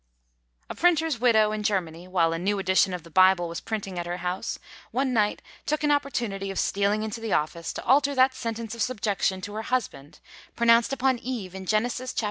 A 0.67 0.73
printer's 0.73 1.19
widow 1.19 1.51
in 1.51 1.61
Germany, 1.61 2.07
while 2.07 2.33
a 2.33 2.39
new 2.39 2.57
edition 2.57 2.91
of 2.91 3.03
the 3.03 3.11
Bible 3.11 3.47
was 3.47 3.61
printing 3.61 3.99
at 3.99 4.07
her 4.07 4.17
house, 4.25 4.57
one 4.89 5.13
night 5.13 5.43
took 5.67 5.83
an 5.83 5.91
opportunity 5.91 6.49
of 6.49 6.57
stealing 6.57 7.03
into 7.03 7.21
the 7.21 7.33
office, 7.33 7.71
to 7.73 7.85
alter 7.85 8.15
that 8.15 8.33
sentence 8.33 8.73
of 8.73 8.81
subjection 8.81 9.41
to 9.41 9.53
her 9.53 9.61
husband, 9.61 10.19
pronounced 10.55 10.91
upon 10.91 11.19
Eve 11.19 11.53
in 11.53 11.67
Genesis, 11.67 12.13
chap. 12.15 12.19